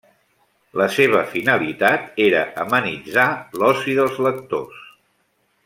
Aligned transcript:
La 0.79 0.85
seva 0.93 1.19
finalitat 1.33 2.17
era 2.25 2.41
amenitzar 2.65 3.29
l'oci 3.61 3.97
dels 4.01 4.19
lectors. 4.31 4.85